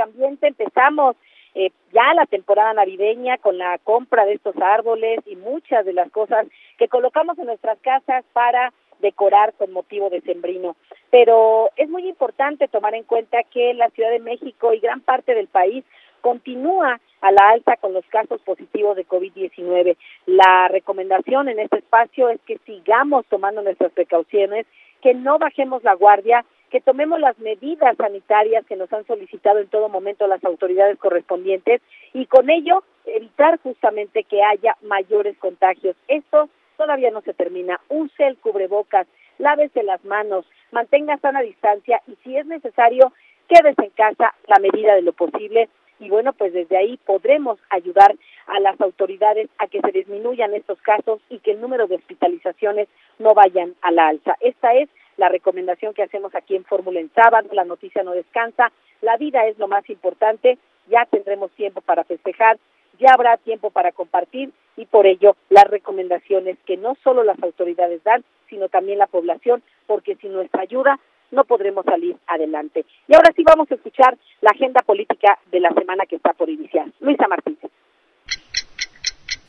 [0.00, 1.16] Ambiente empezamos
[1.54, 6.10] eh, ya la temporada navideña con la compra de estos árboles y muchas de las
[6.10, 6.46] cosas
[6.76, 10.76] que colocamos en nuestras casas para decorar con motivo de sembrino.
[11.10, 15.34] Pero es muy importante tomar en cuenta que la Ciudad de México y gran parte
[15.34, 15.84] del país
[16.20, 19.96] continúa a la alza con los casos positivos de COVID-19.
[20.26, 24.66] La recomendación en este espacio es que sigamos tomando nuestras precauciones,
[25.00, 29.68] que no bajemos la guardia que tomemos las medidas sanitarias que nos han solicitado en
[29.68, 31.80] todo momento las autoridades correspondientes
[32.12, 35.96] y con ello evitar justamente que haya mayores contagios.
[36.08, 37.80] Esto todavía no se termina.
[37.88, 39.06] Use el cubrebocas,
[39.38, 43.12] lávese las manos, mantenga sana distancia y si es necesario,
[43.48, 45.68] quédese en casa la medida de lo posible
[46.00, 48.14] y bueno, pues desde ahí podremos ayudar
[48.46, 52.88] a las autoridades a que se disminuyan estos casos y que el número de hospitalizaciones
[53.18, 54.36] no vayan a la alza.
[54.40, 54.88] Esta es
[55.18, 59.46] la recomendación que hacemos aquí en Fórmula en sábado, la noticia no descansa, la vida
[59.46, 60.58] es lo más importante,
[60.88, 62.58] ya tendremos tiempo para festejar,
[62.98, 68.02] ya habrá tiempo para compartir y por ello las recomendaciones que no solo las autoridades
[68.04, 70.98] dan, sino también la población, porque sin nuestra ayuda
[71.30, 72.86] no podremos salir adelante.
[73.06, 76.48] Y ahora sí vamos a escuchar la agenda política de la semana que está por
[76.48, 76.86] iniciar.
[77.00, 77.70] Luisa Martínez.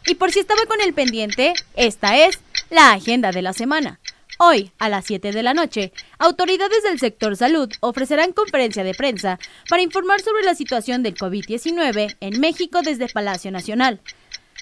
[0.07, 3.99] Y por si estaba con el pendiente, esta es la agenda de la semana.
[4.41, 9.37] Hoy, a las 7 de la noche, autoridades del sector salud ofrecerán conferencia de prensa
[9.69, 13.99] para informar sobre la situación del COVID-19 en México desde Palacio Nacional.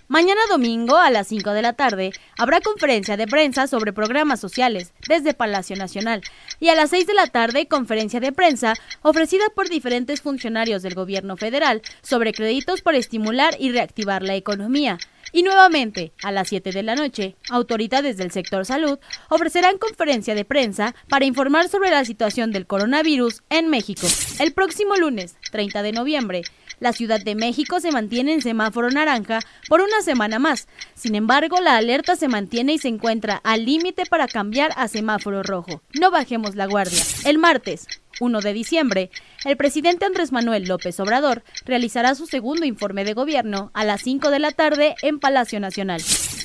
[0.07, 4.93] Mañana domingo a las 5 de la tarde habrá conferencia de prensa sobre programas sociales
[5.07, 6.23] desde Palacio Nacional
[6.59, 8.73] y a las 6 de la tarde conferencia de prensa
[9.03, 14.97] ofrecida por diferentes funcionarios del gobierno federal sobre créditos para estimular y reactivar la economía.
[15.31, 18.97] Y nuevamente, a las 7 de la noche, autoridades del sector salud
[19.29, 24.07] ofrecerán conferencia de prensa para informar sobre la situación del coronavirus en México.
[24.39, 26.43] El próximo lunes, 30 de noviembre,
[26.79, 30.67] la Ciudad de México se mantiene en semáforo naranja por una semana más.
[30.95, 35.43] Sin embargo, la alerta se mantiene y se encuentra al límite para cambiar a semáforo
[35.43, 35.81] rojo.
[35.99, 37.01] No bajemos la guardia.
[37.25, 37.87] El martes,
[38.19, 39.11] 1 de diciembre,
[39.45, 44.31] el presidente Andrés Manuel López Obrador realizará su segundo informe de gobierno a las 5
[44.31, 46.01] de la tarde en Palacio Nacional.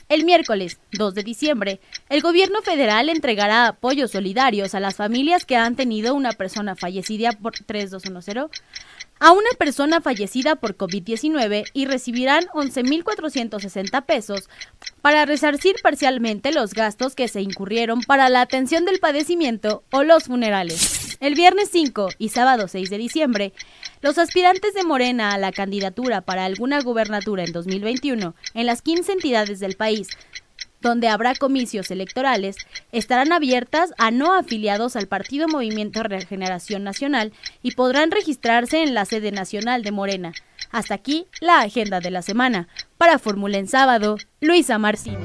[0.08, 1.80] El miércoles 2 de diciembre,
[2.10, 7.32] el gobierno federal entregará apoyos solidarios a las familias que han tenido una persona fallecida
[7.32, 8.50] por 3210
[9.22, 14.48] a una persona fallecida por COVID-19 y recibirán 11.460 pesos
[15.00, 20.24] para resarcir parcialmente los gastos que se incurrieron para la atención del padecimiento o los
[20.24, 21.16] funerales.
[21.20, 23.52] El viernes 5 y sábado 6 de diciembre,
[24.00, 29.12] los aspirantes de Morena a la candidatura para alguna gubernatura en 2021 en las 15
[29.12, 30.08] entidades del país
[30.82, 32.56] donde habrá comicios electorales,
[32.90, 39.06] estarán abiertas a no afiliados al Partido Movimiento Regeneración Nacional y podrán registrarse en la
[39.06, 40.32] sede nacional de Morena.
[40.70, 42.68] Hasta aquí la agenda de la semana.
[42.98, 45.18] Para Fórmula en sábado, Luisa Martín.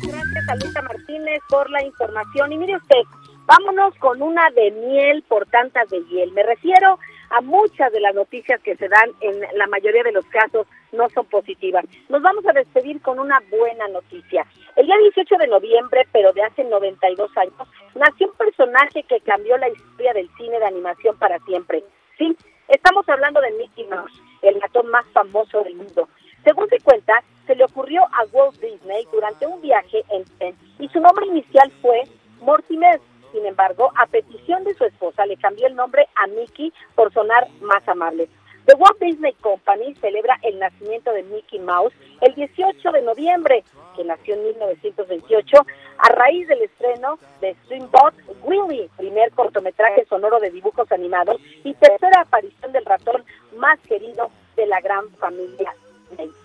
[0.00, 2.52] Muchas gracias Luisa Martínez por la información.
[2.52, 3.02] Y mire usted,
[3.46, 6.32] vámonos con una de miel por tantas de hiel.
[6.32, 6.98] Me refiero
[7.30, 11.08] a muchas de las noticias que se dan en la mayoría de los casos no
[11.10, 11.84] son positivas.
[12.08, 14.46] Nos vamos a despedir con una buena noticia.
[14.76, 17.54] El día 18 de noviembre, pero de hace 92 años,
[17.94, 21.84] nació un personaje que cambió la historia del cine de animación para siempre.
[22.16, 22.36] Sí,
[22.68, 26.08] estamos hablando de Mickey Mouse, el ratón más famoso del mundo.
[26.44, 30.88] Según se cuenta, se le ocurrió a Walt Disney durante un viaje en tren y
[30.88, 32.04] su nombre inicial fue
[32.40, 33.00] Mortimer.
[33.32, 37.48] Sin embargo, a petición de su esposa le cambió el nombre a Mickey por sonar
[37.60, 38.28] más amable.
[38.68, 43.64] The Walt Disney Company celebra el nacimiento de Mickey Mouse el 18 de noviembre,
[43.96, 45.56] que nació en 1928,
[45.96, 48.12] a raíz del estreno de Streambot
[48.42, 53.24] Willie, primer cortometraje sonoro de dibujos animados y tercera aparición del ratón
[53.56, 55.74] más querido de la gran familia.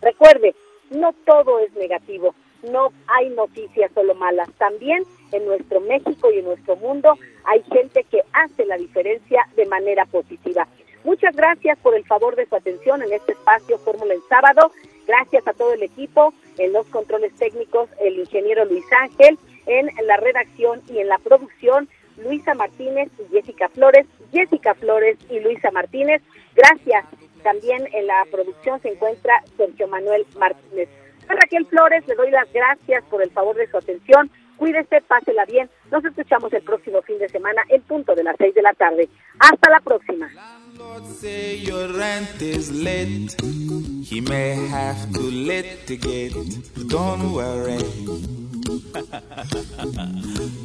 [0.01, 0.55] Recuerde,
[0.91, 4.49] no todo es negativo, no hay noticias solo malas.
[4.57, 9.65] También en nuestro México y en nuestro mundo hay gente que hace la diferencia de
[9.65, 10.67] manera positiva.
[11.03, 14.71] Muchas gracias por el favor de su atención en este espacio Fórmula en Sábado.
[15.05, 20.15] Gracias a todo el equipo, en los controles técnicos, el ingeniero Luis Ángel, en la
[20.17, 26.21] redacción y en la producción, Luisa Martínez y Jessica Flores, Jessica Flores y Luisa Martínez.
[26.55, 27.05] Gracias.
[27.43, 30.87] También en la producción se encuentra Sergio Manuel Martínez.
[31.27, 34.29] Raquel Flores le doy las gracias por el favor de su atención.
[34.57, 35.69] Cuídese, pásela bien.
[35.91, 39.09] Nos escuchamos el próximo fin de semana en punto de las seis de la tarde.
[39.39, 40.29] Hasta la próxima.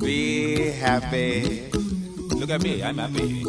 [0.01, 1.71] Be happy.
[2.39, 3.43] Look at me, I'm happy.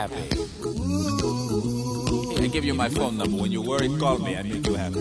[0.00, 0.24] Happy.
[2.42, 3.36] I give you my phone number.
[3.36, 4.34] When you worry, call me.
[4.34, 5.00] I make you happy.